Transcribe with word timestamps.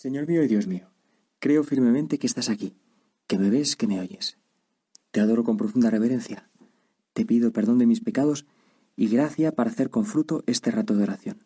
Señor 0.00 0.26
mío 0.26 0.42
y 0.42 0.48
Dios 0.48 0.66
mío, 0.66 0.88
creo 1.40 1.62
firmemente 1.62 2.18
que 2.18 2.26
estás 2.26 2.48
aquí, 2.48 2.74
que 3.26 3.36
me 3.38 3.50
ves, 3.50 3.76
que 3.76 3.86
me 3.86 4.00
oyes. 4.00 4.38
Te 5.10 5.20
adoro 5.20 5.44
con 5.44 5.58
profunda 5.58 5.90
reverencia. 5.90 6.48
Te 7.12 7.26
pido 7.26 7.52
perdón 7.52 7.76
de 7.76 7.84
mis 7.84 8.00
pecados 8.00 8.46
y 8.96 9.08
gracia 9.08 9.52
para 9.52 9.68
hacer 9.68 9.90
con 9.90 10.06
fruto 10.06 10.42
este 10.46 10.70
rato 10.70 10.96
de 10.96 11.02
oración. 11.02 11.44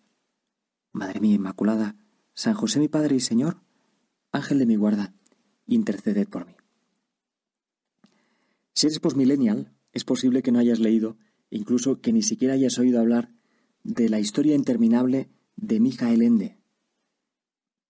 Madre 0.93 1.19
mía 1.19 1.35
Inmaculada, 1.35 1.97
San 2.33 2.55
José 2.55 2.79
mi 2.79 2.87
Padre 2.87 3.17
y 3.17 3.21
Señor, 3.21 3.61
Ángel 4.31 4.61
de 4.61 4.67
mi 4.67 4.77
guarda, 4.77 5.13
interceded 5.67 6.29
por 6.29 6.47
mí. 6.47 6.55
Si 8.73 8.87
eres 8.87 9.01
postmillennial, 9.01 9.73
es 9.91 10.05
posible 10.05 10.45
que 10.45 10.53
no 10.53 10.61
hayas 10.61 10.79
leído, 10.79 11.17
incluso 11.51 12.01
que 12.01 12.13
ni 12.13 12.23
siquiera 12.23 12.55
hayas 12.55 12.79
oído 12.79 13.01
hablar 13.01 13.33
de 13.83 14.09
la 14.09 14.21
historia 14.21 14.55
interminable 14.55 15.29
de 15.57 15.81
Michael 15.81 16.23
Ende. 16.23 16.64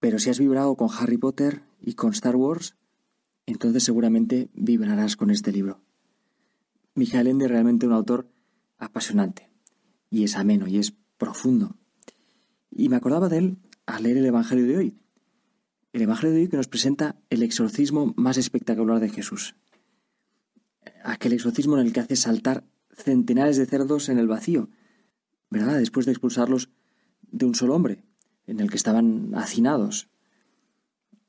Pero 0.05 0.19
si 0.19 0.29
has 0.29 0.39
vibrado 0.39 0.77
con 0.77 0.91
Harry 0.93 1.17
Potter 1.17 1.63
y 1.81 1.95
con 1.95 2.13
Star 2.13 2.37
Wars, 2.37 2.77
entonces 3.47 3.85
seguramente 3.85 4.51
vibrarás 4.53 5.17
con 5.17 5.31
este 5.31 5.51
libro. 5.51 5.81
Michael 6.95 7.29
Ende 7.29 7.47
es 7.47 7.51
realmente 7.51 7.87
un 7.87 7.95
autor 7.95 8.29
apasionante, 8.77 9.49
y 10.11 10.25
es 10.25 10.37
ameno, 10.37 10.69
y 10.69 10.77
es 10.77 10.93
profundo. 11.17 11.79
Y 12.71 12.91
me 12.91 12.97
acordaba 12.97 13.31
de 13.31 13.39
él 13.39 13.59
al 13.87 14.03
leer 14.03 14.19
el 14.19 14.27
Evangelio 14.27 14.67
de 14.67 14.77
hoy. 14.77 14.99
El 15.95 16.03
Evangelio 16.03 16.35
de 16.35 16.43
hoy 16.43 16.49
que 16.49 16.59
nos 16.59 16.69
presenta 16.69 17.17
el 17.31 17.43
exorcismo 17.43 18.13
más 18.15 18.37
espectacular 18.37 19.01
de 19.01 19.09
Jesús 19.09 19.55
aquel 21.03 21.33
exorcismo 21.33 21.79
en 21.79 21.87
el 21.87 21.95
que 21.95 22.01
hace 22.01 22.17
saltar 22.17 22.65
centenares 22.93 23.57
de 23.57 23.65
cerdos 23.65 24.11
en 24.11 24.19
el 24.19 24.29
vacío, 24.29 24.69
¿verdad? 25.49 25.79
Después 25.79 26.05
de 26.05 26.13
expulsarlos 26.13 26.69
de 27.23 27.47
un 27.47 27.55
solo 27.55 27.75
hombre, 27.75 28.05
en 28.47 28.61
el 28.61 28.71
que 28.71 28.77
estaban 28.77 29.33
hacinados. 29.35 30.09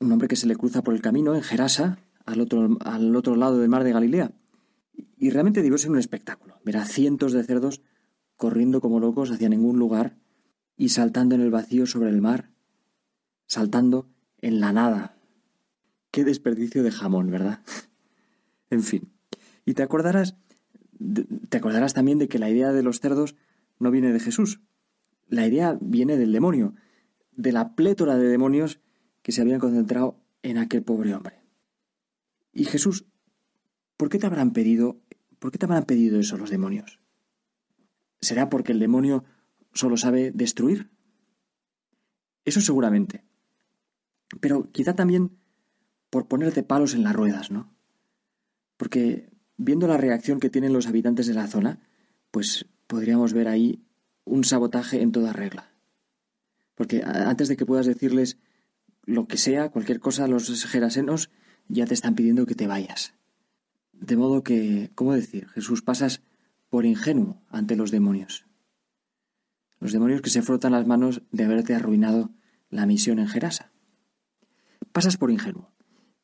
Un 0.00 0.12
hombre 0.12 0.28
que 0.28 0.36
se 0.36 0.46
le 0.46 0.56
cruza 0.56 0.82
por 0.82 0.94
el 0.94 1.02
camino 1.02 1.34
en 1.34 1.42
Gerasa, 1.42 1.98
al 2.24 2.40
otro, 2.40 2.76
al 2.80 3.14
otro 3.16 3.36
lado 3.36 3.58
del 3.58 3.68
mar 3.68 3.84
de 3.84 3.92
Galilea. 3.92 4.32
Y 5.16 5.30
realmente 5.30 5.62
debió 5.62 5.78
ser 5.78 5.90
un 5.90 5.98
espectáculo. 5.98 6.60
Ver 6.64 6.76
a 6.76 6.84
cientos 6.84 7.32
de 7.32 7.44
cerdos 7.44 7.82
corriendo 8.36 8.80
como 8.80 9.00
locos 9.00 9.30
hacia 9.30 9.48
ningún 9.48 9.78
lugar 9.78 10.16
y 10.76 10.90
saltando 10.90 11.34
en 11.34 11.40
el 11.40 11.50
vacío 11.50 11.86
sobre 11.86 12.10
el 12.10 12.20
mar, 12.20 12.50
saltando 13.46 14.08
en 14.40 14.60
la 14.60 14.72
nada. 14.72 15.16
Qué 16.10 16.24
desperdicio 16.24 16.82
de 16.82 16.90
jamón, 16.90 17.30
¿verdad? 17.30 17.60
en 18.70 18.82
fin. 18.82 19.10
Y 19.64 19.74
te 19.74 19.82
acordarás, 19.82 20.36
te 21.48 21.56
acordarás 21.56 21.94
también 21.94 22.18
de 22.18 22.28
que 22.28 22.38
la 22.38 22.50
idea 22.50 22.72
de 22.72 22.82
los 22.82 23.00
cerdos 23.00 23.36
no 23.78 23.90
viene 23.90 24.12
de 24.12 24.20
Jesús. 24.20 24.60
La 25.28 25.46
idea 25.46 25.76
viene 25.80 26.16
del 26.16 26.32
demonio, 26.32 26.74
de 27.36 27.52
la 27.52 27.74
plétora 27.74 28.16
de 28.16 28.28
demonios 28.28 28.80
que 29.22 29.32
se 29.32 29.40
habían 29.40 29.60
concentrado 29.60 30.20
en 30.42 30.58
aquel 30.58 30.82
pobre 30.82 31.14
hombre. 31.14 31.42
Y 32.52 32.64
Jesús, 32.64 33.06
¿por 33.96 34.08
qué 34.08 34.18
te 34.18 34.26
habrán 34.26 34.52
pedido, 34.52 35.00
por 35.38 35.50
qué 35.50 35.58
te 35.58 35.66
habrán 35.66 35.84
pedido 35.84 36.18
eso 36.18 36.36
los 36.36 36.50
demonios? 36.50 37.00
¿Será 38.20 38.48
porque 38.48 38.72
el 38.72 38.80
demonio 38.80 39.24
solo 39.72 39.96
sabe 39.96 40.30
destruir? 40.32 40.90
Eso 42.44 42.60
seguramente. 42.60 43.24
Pero 44.40 44.70
quizá 44.72 44.94
también 44.94 45.36
por 46.10 46.28
ponerte 46.28 46.62
palos 46.62 46.94
en 46.94 47.02
las 47.04 47.14
ruedas, 47.14 47.50
¿no? 47.50 47.74
Porque 48.76 49.36
Viendo 49.58 49.86
la 49.86 49.96
reacción 49.96 50.38
que 50.38 50.50
tienen 50.50 50.72
los 50.72 50.86
habitantes 50.86 51.26
de 51.26 51.34
la 51.34 51.46
zona, 51.46 51.80
pues 52.30 52.66
podríamos 52.86 53.32
ver 53.32 53.48
ahí 53.48 53.82
un 54.24 54.44
sabotaje 54.44 55.00
en 55.00 55.12
toda 55.12 55.32
regla. 55.32 55.72
Porque 56.76 57.02
antes 57.04 57.48
de 57.48 57.56
que 57.56 57.66
puedas 57.66 57.86
decirles 57.86 58.38
lo 59.04 59.26
que 59.26 59.38
sea, 59.38 59.70
cualquier 59.70 59.98
cosa 59.98 60.28
los 60.28 60.64
gerasenos, 60.66 61.30
ya 61.68 61.86
te 61.86 61.94
están 61.94 62.14
pidiendo 62.14 62.46
que 62.46 62.54
te 62.54 62.66
vayas. 62.66 63.14
De 63.92 64.16
modo 64.16 64.44
que, 64.44 64.90
¿cómo 64.94 65.14
decir? 65.14 65.48
Jesús 65.48 65.82
pasas 65.82 66.22
por 66.68 66.84
ingenuo 66.84 67.42
ante 67.48 67.76
los 67.76 67.90
demonios. 67.90 68.44
Los 69.80 69.92
demonios 69.92 70.20
que 70.20 70.30
se 70.30 70.42
frotan 70.42 70.72
las 70.72 70.86
manos 70.86 71.22
de 71.32 71.44
haberte 71.44 71.74
arruinado 71.74 72.30
la 72.68 72.84
misión 72.84 73.18
en 73.18 73.28
Gerasa. 73.28 73.72
Pasas 74.92 75.16
por 75.16 75.30
ingenuo, 75.30 75.72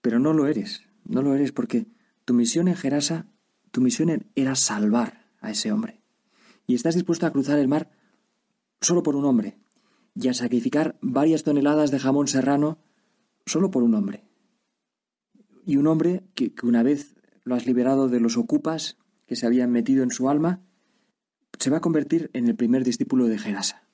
pero 0.00 0.18
no 0.18 0.32
lo 0.34 0.46
eres, 0.46 0.82
no 1.04 1.22
lo 1.22 1.34
eres 1.34 1.52
porque 1.52 1.86
tu 2.24 2.34
misión 2.34 2.68
en 2.68 2.76
Gerasa, 2.76 3.26
tu 3.70 3.80
misión 3.80 4.26
era 4.34 4.54
salvar 4.54 5.26
a 5.41 5.50
ese 5.50 5.72
hombre. 5.72 6.02
Y 6.66 6.74
estás 6.74 6.94
dispuesto 6.94 7.26
a 7.26 7.32
cruzar 7.32 7.58
el 7.58 7.68
mar 7.68 7.91
solo 8.80 9.02
por 9.02 9.16
un 9.16 9.24
hombre 9.24 9.61
y 10.14 10.28
a 10.28 10.34
sacrificar 10.34 10.98
varias 11.00 11.42
toneladas 11.42 11.90
de 11.90 11.98
jamón 11.98 12.28
serrano 12.28 12.78
solo 13.46 13.70
por 13.70 13.82
un 13.82 13.94
hombre. 13.94 14.24
Y 15.64 15.76
un 15.76 15.86
hombre 15.86 16.24
que, 16.34 16.52
una 16.62 16.82
vez 16.82 17.14
lo 17.44 17.54
has 17.54 17.66
liberado 17.66 18.08
de 18.08 18.20
los 18.20 18.36
ocupas 18.36 18.98
que 19.26 19.36
se 19.36 19.46
habían 19.46 19.70
metido 19.70 20.02
en 20.02 20.10
su 20.10 20.28
alma, 20.28 20.60
se 21.58 21.70
va 21.70 21.78
a 21.78 21.82
convertir 21.82 22.30
en 22.32 22.48
el 22.48 22.56
primer 22.56 22.84
discípulo 22.84 23.26
de 23.26 23.38
Gerasa. 23.38 23.88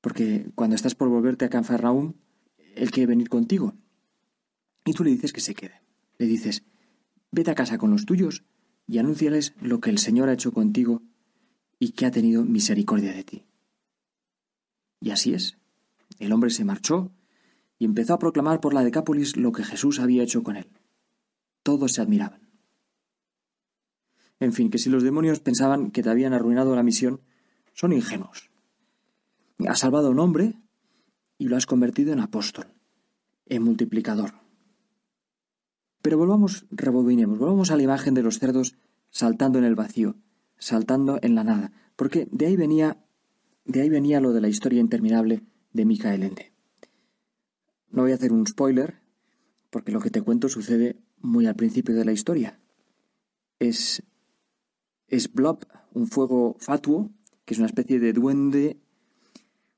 Porque 0.00 0.50
cuando 0.54 0.76
estás 0.76 0.94
por 0.94 1.08
volverte 1.08 1.44
a 1.44 1.48
Canfarnaum, 1.48 2.14
él 2.74 2.90
quiere 2.90 3.06
venir 3.06 3.28
contigo. 3.28 3.74
Y 4.84 4.92
tú 4.92 5.04
le 5.04 5.10
dices 5.10 5.32
que 5.32 5.40
se 5.40 5.54
quede. 5.54 5.82
Le 6.18 6.26
dices, 6.26 6.64
Vete 7.32 7.50
a 7.50 7.54
casa 7.54 7.78
con 7.78 7.90
los 7.90 8.06
tuyos 8.06 8.44
y 8.86 8.98
anúnciales 8.98 9.54
lo 9.60 9.80
que 9.80 9.90
el 9.90 9.98
Señor 9.98 10.28
ha 10.28 10.32
hecho 10.32 10.52
contigo 10.52 11.02
y 11.78 11.90
que 11.90 12.06
ha 12.06 12.10
tenido 12.10 12.44
misericordia 12.44 13.12
de 13.12 13.24
ti. 13.24 13.45
Y 15.06 15.12
así 15.12 15.34
es. 15.34 15.56
El 16.18 16.32
hombre 16.32 16.50
se 16.50 16.64
marchó 16.64 17.12
y 17.78 17.84
empezó 17.84 18.14
a 18.14 18.18
proclamar 18.18 18.60
por 18.60 18.74
la 18.74 18.82
Decápolis 18.82 19.36
lo 19.36 19.52
que 19.52 19.62
Jesús 19.62 20.00
había 20.00 20.24
hecho 20.24 20.42
con 20.42 20.56
él. 20.56 20.66
Todos 21.62 21.92
se 21.92 22.02
admiraban. 22.02 22.40
En 24.40 24.52
fin, 24.52 24.68
que 24.68 24.78
si 24.78 24.90
los 24.90 25.04
demonios 25.04 25.38
pensaban 25.38 25.92
que 25.92 26.02
te 26.02 26.10
habían 26.10 26.32
arruinado 26.32 26.74
la 26.74 26.82
misión, 26.82 27.20
son 27.72 27.92
ingenuos. 27.92 28.50
Has 29.68 29.78
salvado 29.78 30.08
a 30.08 30.10
un 30.10 30.18
hombre 30.18 30.54
y 31.38 31.46
lo 31.46 31.56
has 31.56 31.66
convertido 31.66 32.12
en 32.12 32.18
apóstol, 32.18 32.66
en 33.46 33.62
multiplicador. 33.62 34.32
Pero 36.02 36.18
volvamos, 36.18 36.66
rebobinemos, 36.72 37.38
volvamos 37.38 37.70
a 37.70 37.76
la 37.76 37.84
imagen 37.84 38.14
de 38.14 38.24
los 38.24 38.40
cerdos 38.40 38.74
saltando 39.10 39.60
en 39.60 39.66
el 39.66 39.76
vacío, 39.76 40.16
saltando 40.58 41.20
en 41.22 41.36
la 41.36 41.44
nada, 41.44 41.70
porque 41.94 42.26
de 42.32 42.46
ahí 42.46 42.56
venía, 42.56 43.05
de 43.66 43.82
ahí 43.82 43.88
venía 43.88 44.20
lo 44.20 44.32
de 44.32 44.40
la 44.40 44.48
historia 44.48 44.80
interminable 44.80 45.42
de 45.72 45.84
Michael 45.84 46.22
Ende. 46.22 46.52
No 47.90 48.02
voy 48.02 48.12
a 48.12 48.14
hacer 48.14 48.32
un 48.32 48.46
spoiler, 48.46 49.00
porque 49.70 49.92
lo 49.92 50.00
que 50.00 50.10
te 50.10 50.22
cuento 50.22 50.48
sucede 50.48 50.96
muy 51.20 51.46
al 51.46 51.56
principio 51.56 51.94
de 51.94 52.04
la 52.04 52.12
historia. 52.12 52.60
Es, 53.58 54.02
es 55.08 55.32
Blob, 55.32 55.66
un 55.92 56.06
fuego 56.06 56.56
fatuo, 56.60 57.10
que 57.44 57.54
es 57.54 57.58
una 57.58 57.66
especie 57.66 57.98
de 57.98 58.12
duende, 58.12 58.78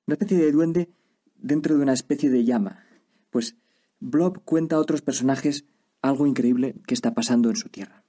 una 0.07 0.15
especie 0.15 0.37
de 0.37 0.53
duende 0.53 0.91
dentro 1.37 1.77
de 1.77 1.83
una 1.83 1.93
especie 1.95 2.31
de 2.31 2.45
llama. 2.45 2.85
Pues 3.31 3.57
Blob 4.01 4.45
cuenta 4.45 4.77
a 4.77 4.81
otros 4.81 5.01
personajes 5.01 5.65
algo 6.03 6.27
increíble 6.27 6.75
que 6.87 6.95
está 6.95 7.15
pasando 7.15 7.49
en 7.51 7.57
su 7.57 7.69
tierra. 7.69 8.05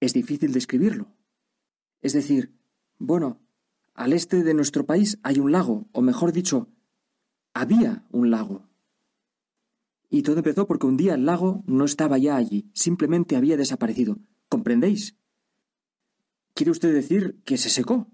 Es 0.00 0.12
difícil 0.12 0.52
describirlo. 0.52 1.08
Es 2.00 2.12
decir, 2.12 2.52
bueno, 2.98 3.40
al 3.96 4.12
este 4.12 4.42
de 4.42 4.54
nuestro 4.54 4.86
país 4.86 5.18
hay 5.22 5.40
un 5.40 5.52
lago, 5.52 5.86
o 5.92 6.02
mejor 6.02 6.32
dicho, 6.32 6.68
había 7.54 8.06
un 8.10 8.30
lago. 8.30 8.68
Y 10.08 10.22
todo 10.22 10.36
empezó 10.36 10.66
porque 10.66 10.86
un 10.86 10.96
día 10.96 11.14
el 11.14 11.26
lago 11.26 11.64
no 11.66 11.84
estaba 11.84 12.18
ya 12.18 12.36
allí, 12.36 12.70
simplemente 12.72 13.36
había 13.36 13.56
desaparecido. 13.56 14.18
¿Comprendéis? 14.48 15.16
¿Quiere 16.54 16.70
usted 16.70 16.94
decir 16.94 17.42
que 17.44 17.58
se 17.58 17.70
secó? 17.70 18.06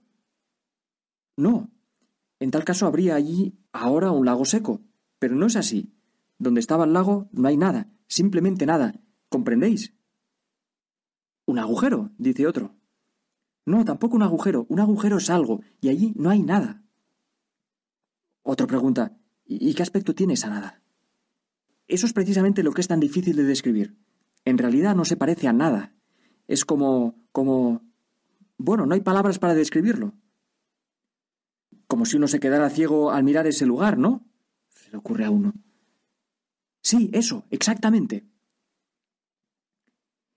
No. 1.37 1.71
En 2.41 2.51
tal 2.51 2.65
caso 2.65 2.87
habría 2.87 3.15
allí 3.15 3.59
ahora 3.73 4.11
un 4.11 4.25
lago 4.25 4.45
seco, 4.45 4.81
pero 5.19 5.35
no 5.35 5.47
es 5.47 5.57
así. 5.57 5.93
Donde 6.39 6.61
estaba 6.61 6.85
el 6.85 6.93
lago 6.93 7.29
no 7.33 7.49
hay 7.49 7.57
nada, 7.57 7.93
Simplemente 8.13 8.67
nada. 8.67 8.93
¿Comprendéis? 9.31 9.95
Un 11.47 11.59
agujero, 11.59 12.11
dice 12.19 12.47
otro. 12.47 12.77
No, 13.65 13.85
tampoco 13.85 14.17
un 14.17 14.23
agujero. 14.23 14.67
Un 14.69 14.81
agujero 14.81 15.19
es 15.19 15.31
algo, 15.31 15.61
y 15.81 15.89
allí 15.89 16.13
no 16.17 16.31
hay 16.31 16.43
nada. 16.43 16.83
Otro 18.43 18.67
pregunta, 18.67 19.17
¿y 19.45 19.73
qué 19.75 19.83
aspecto 19.83 20.15
tiene 20.15 20.35
esa 20.35 20.51
nada? 20.51 20.83
Eso 21.87 22.07
es 22.07 22.13
precisamente 22.13 22.63
lo 22.63 22.73
que 22.73 22.81
es 22.81 22.89
tan 22.89 23.01
difícil 23.01 23.37
de 23.37 23.45
describir. 23.45 23.97
En 24.45 24.59
realidad 24.59 24.97
no 24.97 25.05
se 25.05 25.17
parece 25.17 25.49
a 25.49 25.53
nada. 25.53 25.95
Es 26.49 26.65
como... 26.65 27.15
como... 27.33 27.83
Bueno, 28.59 28.87
no 28.87 28.95
hay 28.95 29.01
palabras 29.01 29.39
para 29.39 29.55
describirlo. 29.55 30.15
Como 31.87 32.05
si 32.05 32.17
uno 32.17 32.29
se 32.29 32.41
quedara 32.41 32.71
ciego 32.71 33.11
al 33.11 33.25
mirar 33.25 33.47
ese 33.47 33.67
lugar, 33.67 33.99
¿no? 33.99 34.25
Se 34.69 34.91
le 34.91 34.99
ocurre 34.99 35.25
a 35.25 35.31
uno. 35.31 35.53
Sí, 36.81 37.11
eso, 37.13 37.45
exactamente. 37.51 38.27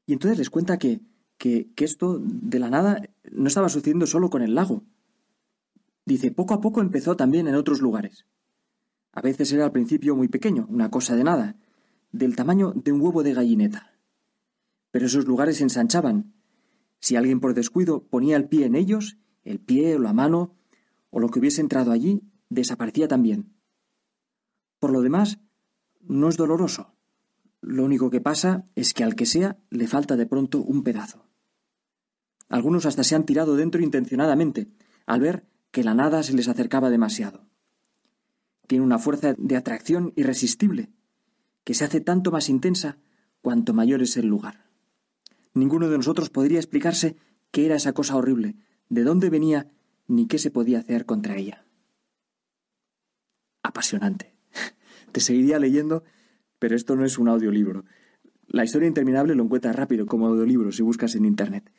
Y 0.06 0.14
entonces 0.14 0.38
les 0.38 0.50
cuenta 0.50 0.78
que, 0.78 1.02
que, 1.38 1.70
esto 1.78 2.20
de 2.20 2.60
la 2.60 2.70
nada 2.70 3.02
no 3.32 3.48
estaba 3.48 3.70
sucediendo 3.70 4.08
solo 4.08 4.30
con 4.30 4.42
el 4.42 4.56
lago. 4.56 4.84
Dice, 6.06 6.32
poco 6.32 6.54
a 6.54 6.62
poco 6.62 6.82
empezó 6.82 7.16
también 7.16 7.48
en 7.48 7.56
otros 7.56 7.82
lugares. 7.82 8.26
A 9.12 9.22
veces 9.22 9.52
era 9.54 9.66
al 9.66 9.72
principio 9.72 10.16
muy 10.16 10.28
pequeño, 10.28 10.68
una 10.70 10.90
cosa 10.90 11.16
de 11.16 11.24
nada, 11.24 11.56
del 12.12 12.36
tamaño 12.36 12.74
de 12.76 12.92
un 12.92 13.02
huevo 13.02 13.24
de 13.24 13.34
gallineta. 13.34 13.94
Pero 14.92 15.08
esos 15.08 15.26
lugares 15.26 15.58
se 15.58 15.64
ensanchaban. 15.64 16.34
Si 17.00 17.16
alguien 17.16 17.40
por 17.40 17.54
descuido 17.54 18.04
ponía 18.04 18.38
el 18.38 18.48
pie 18.48 18.66
en 18.66 18.76
ellos, 18.76 19.18
el 19.44 19.60
pie 19.60 19.96
o 19.96 20.00
la 20.00 20.14
mano, 20.14 20.56
o 21.10 21.20
lo 21.20 21.30
que 21.30 21.40
hubiese 21.40 21.62
entrado 21.62 21.92
allí, 21.92 22.22
desaparecía 22.50 23.08
también. 23.08 23.54
Por 24.80 24.92
lo 24.92 25.02
demás, 25.02 25.40
no 26.02 26.30
es 26.30 26.38
doloroso. 26.38 26.94
Lo 27.62 27.84
único 27.84 28.10
que 28.10 28.22
pasa 28.22 28.68
es 28.76 28.94
que 28.94 29.04
al 29.04 29.16
que 29.16 29.26
sea 29.26 29.58
le 29.70 29.88
falta 29.88 30.16
de 30.16 30.28
pronto 30.28 30.62
un 30.62 30.84
pedazo. 30.84 31.25
Algunos 32.50 32.86
hasta 32.86 33.04
se 33.04 33.16
han 33.16 33.26
tirado 33.26 33.56
dentro 33.56 33.82
intencionadamente, 33.82 34.68
al 35.06 35.20
ver 35.20 35.46
que 35.72 35.84
la 35.84 35.94
nada 35.94 36.24
se 36.24 36.34
les 36.34 36.48
acercaba 36.48 36.90
demasiado 36.90 37.46
tiene 38.68 38.84
una 38.86 39.00
fuerza 39.00 39.36
de 39.38 39.56
atracción 39.56 40.14
irresistible, 40.16 40.90
que 41.64 41.74
se 41.74 41.86
hace 41.86 42.02
tanto 42.02 42.32
más 42.32 42.50
intensa 42.50 42.98
cuanto 43.42 43.74
mayor 43.74 44.02
es 44.02 44.18
el 44.18 44.28
lugar. 44.28 44.66
Ninguno 45.54 45.90
de 45.90 45.98
nosotros 45.98 46.30
podría 46.30 46.60
explicarse 46.60 47.16
qué 47.52 47.66
era 47.66 47.76
esa 47.76 47.94
cosa 47.94 48.16
horrible, 48.16 48.56
de 48.90 49.04
dónde 49.04 49.30
venía, 49.30 49.72
ni 50.08 50.28
qué 50.28 50.38
se 50.38 50.52
podía 50.52 50.80
hacer 50.80 51.06
contra 51.06 51.38
ella. 51.38 51.66
Apasionante. 53.64 54.36
Te 55.12 55.22
seguiría 55.22 55.60
leyendo, 55.60 56.04
pero 56.60 56.76
esto 56.76 56.96
no 56.96 57.06
es 57.06 57.18
un 57.18 57.30
audiolibro. 57.30 57.86
La 58.48 58.64
historia 58.64 58.88
interminable 58.88 59.36
lo 59.36 59.44
encuentras 59.44 59.76
rápido 59.76 60.06
como 60.06 60.28
audiolibro 60.28 60.72
si 60.72 60.84
buscas 60.84 61.16
en 61.16 61.26
Internet. 61.26 61.72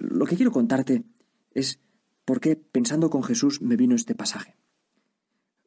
Lo 0.00 0.26
que 0.26 0.36
quiero 0.36 0.52
contarte 0.52 1.04
es 1.52 1.80
por 2.24 2.40
qué, 2.40 2.56
pensando 2.56 3.10
con 3.10 3.22
Jesús, 3.22 3.62
me 3.62 3.76
vino 3.76 3.94
este 3.94 4.14
pasaje. 4.14 4.56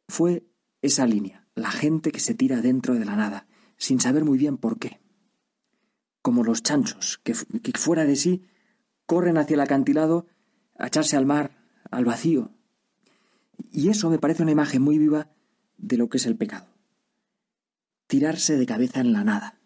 Fue 0.07 0.45
esa 0.81 1.05
línea, 1.05 1.47
la 1.55 1.71
gente 1.71 2.11
que 2.11 2.19
se 2.19 2.33
tira 2.35 2.61
dentro 2.61 2.95
de 2.95 3.05
la 3.05 3.15
nada, 3.15 3.47
sin 3.77 3.99
saber 3.99 4.25
muy 4.25 4.37
bien 4.37 4.57
por 4.57 4.77
qué. 4.77 4.99
Como 6.21 6.43
los 6.43 6.63
chanchos, 6.63 7.19
que, 7.23 7.33
fuera 7.33 8.05
de 8.05 8.15
sí 8.15 8.43
corren 9.05 9.37
hacia 9.37 9.55
el 9.55 9.61
acantilado 9.61 10.27
a 10.77 10.87
echarse 10.87 11.17
al 11.17 11.25
mar, 11.25 11.57
al 11.89 12.05
vacío. 12.05 12.51
Y 13.71 13.89
eso 13.89 14.09
me 14.09 14.19
parece 14.19 14.43
una 14.43 14.51
imagen 14.51 14.81
muy 14.81 14.97
viva 14.97 15.31
de 15.77 15.97
lo 15.97 16.09
que 16.09 16.17
es 16.17 16.25
el 16.25 16.37
pecado. 16.37 16.67
Tirarse 18.07 18.57
de 18.57 18.65
cabeza 18.65 19.01
en 19.01 19.13
la 19.13 19.23
nada. 19.23 19.59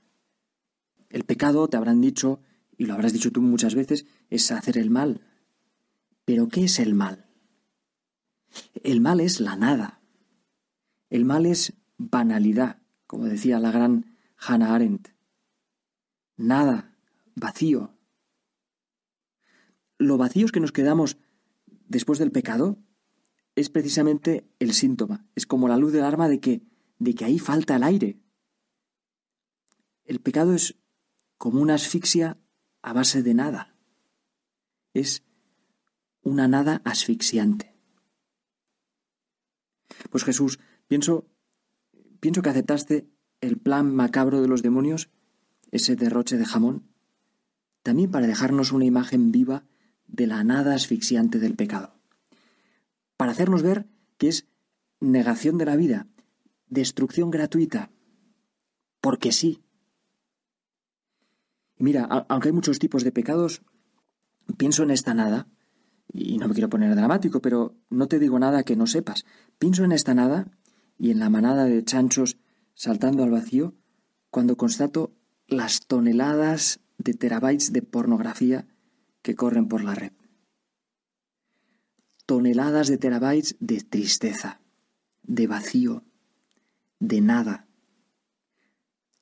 El 1.09 1.23
pecado, 1.23 1.67
te 1.67 1.77
habrán 1.77 2.01
dicho, 2.01 2.39
y 2.77 2.85
lo 2.85 2.93
habrás 2.93 3.13
dicho 3.13 3.31
tú 3.31 3.41
muchas 3.41 3.75
veces, 3.75 4.05
es 4.29 4.51
hacer 4.51 4.77
el 4.77 4.89
mal. 4.89 5.21
Pero 6.25 6.47
¿qué 6.47 6.65
es 6.65 6.79
el 6.79 6.93
mal? 6.93 7.25
El 8.83 9.01
mal 9.01 9.19
es 9.19 9.39
la 9.39 9.55
nada, 9.55 10.01
el 11.09 11.25
mal 11.25 11.45
es 11.45 11.73
banalidad, 11.97 12.81
como 13.07 13.25
decía 13.25 13.59
la 13.59 13.71
gran 13.71 14.17
Hannah 14.37 14.75
Arendt. 14.75 15.09
Nada, 16.37 16.95
vacío. 17.35 17.97
Lo 19.97 20.17
vacíos 20.17 20.51
que 20.51 20.59
nos 20.59 20.71
quedamos 20.71 21.17
después 21.87 22.19
del 22.19 22.31
pecado 22.31 22.77
es 23.55 23.69
precisamente 23.69 24.49
el 24.59 24.73
síntoma, 24.73 25.25
es 25.35 25.45
como 25.45 25.67
la 25.67 25.77
luz 25.77 25.93
del 25.93 26.03
arma 26.03 26.27
de 26.27 26.39
que, 26.39 26.63
de 26.99 27.15
que 27.15 27.25
ahí 27.25 27.39
falta 27.39 27.77
el 27.77 27.83
aire. 27.83 28.19
El 30.03 30.19
pecado 30.19 30.53
es 30.53 30.75
como 31.37 31.61
una 31.61 31.75
asfixia 31.75 32.37
a 32.85 32.93
base 32.93 33.23
de 33.23 33.33
nada. 33.33 33.73
Es 34.93 35.23
una 36.21 36.47
nada 36.47 36.81
asfixiante. 36.85 37.75
Pues 40.09 40.23
Jesús 40.23 40.59
Pienso, 40.87 41.25
pienso 42.19 42.41
que 42.41 42.49
aceptaste 42.49 43.09
el 43.41 43.57
plan 43.57 43.93
macabro 43.93 44.41
de 44.41 44.47
los 44.47 44.61
demonios, 44.61 45.09
ese 45.71 45.95
derroche 45.95 46.37
de 46.37 46.45
jamón, 46.45 46.87
también 47.81 48.11
para 48.11 48.27
dejarnos 48.27 48.71
una 48.71 48.85
imagen 48.85 49.31
viva 49.31 49.65
de 50.07 50.27
la 50.27 50.43
nada 50.43 50.75
asfixiante 50.75 51.39
del 51.39 51.55
pecado. 51.55 51.95
Para 53.17 53.31
hacernos 53.31 53.63
ver 53.63 53.87
que 54.17 54.27
es 54.27 54.47
negación 54.99 55.57
de 55.57 55.65
la 55.65 55.75
vida, 55.75 56.07
destrucción 56.67 57.31
gratuita, 57.31 57.91
porque 59.01 59.31
sí. 59.31 59.61
Mira, 61.77 62.05
aunque 62.29 62.49
hay 62.49 62.53
muchos 62.53 62.79
tipos 62.79 63.03
de 63.03 63.11
pecados, 63.11 63.61
pienso 64.57 64.83
en 64.83 64.91
esta 64.91 65.13
nada, 65.13 65.47
y 66.11 66.37
no 66.37 66.47
me 66.47 66.53
quiero 66.53 66.69
poner 66.69 66.95
dramático, 66.95 67.41
pero 67.41 67.75
no 67.89 68.07
te 68.07 68.19
digo 68.19 68.39
nada 68.39 68.63
que 68.63 68.75
no 68.75 68.87
sepas. 68.87 69.25
Pienso 69.59 69.83
en 69.83 69.91
esta 69.91 70.13
nada 70.13 70.47
y 70.97 71.11
en 71.11 71.19
la 71.19 71.29
manada 71.29 71.65
de 71.65 71.83
chanchos 71.83 72.37
saltando 72.73 73.23
al 73.23 73.31
vacío 73.31 73.73
cuando 74.29 74.57
constato 74.57 75.13
las 75.47 75.87
toneladas 75.87 76.79
de 76.97 77.13
terabytes 77.13 77.73
de 77.73 77.81
pornografía 77.81 78.67
que 79.21 79.35
corren 79.35 79.67
por 79.67 79.83
la 79.83 79.95
red. 79.95 80.13
Toneladas 82.25 82.87
de 82.87 82.97
terabytes 82.97 83.55
de 83.59 83.81
tristeza, 83.81 84.61
de 85.23 85.47
vacío, 85.47 86.03
de 86.99 87.21
nada. 87.21 87.67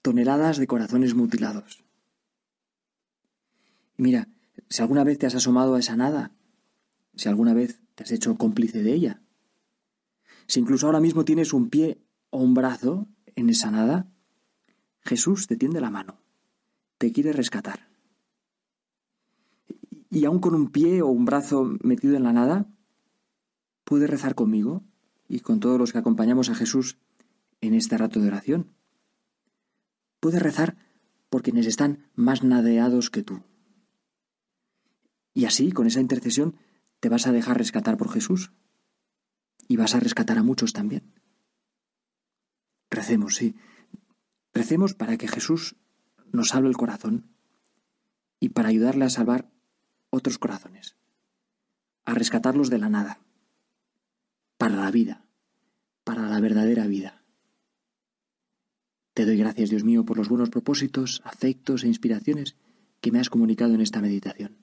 Toneladas 0.01 0.57
de 0.57 0.67
corazones 0.67 1.15
mutilados. 1.15 1.83
Mira, 3.97 4.27
si 4.69 4.81
alguna 4.81 5.03
vez 5.03 5.19
te 5.19 5.27
has 5.27 5.35
asomado 5.35 5.75
a 5.75 5.79
esa 5.79 5.95
nada, 5.95 6.31
si 7.15 7.29
alguna 7.29 7.53
vez 7.53 7.81
te 7.95 8.03
has 8.03 8.11
hecho 8.11 8.35
cómplice 8.37 8.81
de 8.81 8.93
ella, 8.93 9.21
si 10.47 10.59
incluso 10.59 10.85
ahora 10.87 10.99
mismo 10.99 11.25
tienes 11.25 11.53
un 11.53 11.69
pie 11.69 12.01
o 12.29 12.39
un 12.39 12.53
brazo 12.53 13.07
en 13.35 13.49
esa 13.49 13.71
nada, 13.71 14.07
Jesús 15.01 15.47
te 15.47 15.55
tiende 15.55 15.81
la 15.81 15.89
mano, 15.89 16.17
te 16.97 17.11
quiere 17.11 17.33
rescatar. 17.33 17.87
Y 20.09 20.25
aún 20.25 20.39
con 20.39 20.53
un 20.53 20.69
pie 20.69 21.01
o 21.01 21.07
un 21.07 21.25
brazo 21.25 21.77
metido 21.81 22.15
en 22.15 22.23
la 22.23 22.33
nada, 22.33 22.67
puedes 23.83 24.09
rezar 24.09 24.35
conmigo 24.35 24.83
y 25.27 25.39
con 25.39 25.59
todos 25.59 25.79
los 25.79 25.91
que 25.91 25.97
acompañamos 25.97 26.49
a 26.49 26.55
Jesús 26.55 26.97
en 27.61 27.73
este 27.73 27.97
rato 27.97 28.19
de 28.19 28.27
oración. 28.27 28.67
Puedes 30.19 30.41
rezar 30.41 30.77
por 31.29 31.41
quienes 31.41 31.65
están 31.65 32.05
más 32.15 32.43
nadeados 32.43 33.09
que 33.09 33.23
tú. 33.23 33.41
Y 35.33 35.45
así, 35.45 35.71
con 35.71 35.87
esa 35.87 35.99
intercesión, 35.99 36.55
te 36.99 37.09
vas 37.09 37.27
a 37.27 37.31
dejar 37.31 37.57
rescatar 37.57 37.97
por 37.97 38.11
Jesús 38.11 38.51
y 39.67 39.77
vas 39.77 39.95
a 39.95 39.99
rescatar 39.99 40.37
a 40.37 40.43
muchos 40.43 40.73
también. 40.73 41.13
Recemos, 42.89 43.35
sí. 43.35 43.55
Recemos 44.53 44.93
para 44.93 45.17
que 45.17 45.27
Jesús 45.27 45.75
nos 46.31 46.49
salve 46.49 46.69
el 46.69 46.77
corazón 46.77 47.29
y 48.39 48.49
para 48.49 48.69
ayudarle 48.69 49.05
a 49.05 49.09
salvar 49.09 49.49
otros 50.09 50.37
corazones, 50.37 50.95
a 52.05 52.13
rescatarlos 52.13 52.69
de 52.69 52.77
la 52.77 52.89
nada, 52.89 53.19
para 54.57 54.75
la 54.75 54.91
vida, 54.91 55.25
para 56.03 56.27
la 56.27 56.39
verdadera 56.39 56.85
vida. 56.85 57.23
Te 59.13 59.25
doy 59.25 59.37
gracias, 59.37 59.69
Dios 59.69 59.83
mío, 59.83 60.05
por 60.05 60.17
los 60.17 60.29
buenos 60.29 60.49
propósitos, 60.49 61.21
afectos 61.25 61.83
e 61.83 61.87
inspiraciones 61.87 62.55
que 63.01 63.11
me 63.11 63.19
has 63.19 63.29
comunicado 63.29 63.73
en 63.73 63.81
esta 63.81 64.01
meditación. 64.01 64.62